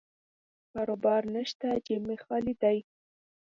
[0.71, 2.77] کاروبار نشته، جیب مې خالي دی.